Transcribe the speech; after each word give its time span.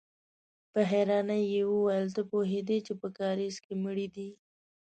په 0.71 0.79
حيرانۍ 0.91 1.43
يې 1.53 1.61
وويل: 1.71 2.07
ته 2.15 2.21
پوهېدې 2.31 2.77
چې 2.85 2.93
په 3.01 3.07
کاريزه 3.17 3.59
کې 3.65 3.73
مړی 3.83 4.07
دی؟ 4.15 4.29